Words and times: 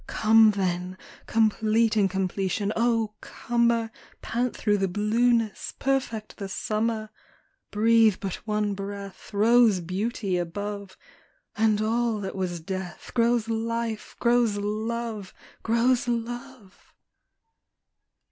Come 0.07 0.49
then, 0.55 0.97
complete 1.27 1.95
incompletion, 1.95 2.73
O 2.75 3.13
comer, 3.21 3.91
Pant 4.23 4.57
through 4.57 4.79
the 4.79 4.87
blueness, 4.87 5.75
perfect 5.77 6.37
the 6.37 6.49
summer! 6.49 7.11
Breathe 7.69 8.15
but 8.19 8.33
one 8.47 8.73
breath 8.73 9.31
Rose 9.31 9.79
beauty 9.79 10.37
above, 10.39 10.97
And 11.55 11.83
all 11.83 12.19
that 12.21 12.33
was 12.33 12.59
death 12.61 13.11
Grows 13.13 13.47
life, 13.47 14.15
grows 14.19 14.57
love, 14.57 15.35
Grows 15.61 16.07
love! 16.07 16.95